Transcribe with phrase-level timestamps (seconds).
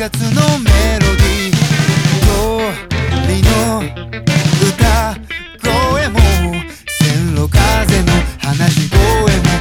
[0.00, 0.69] 月の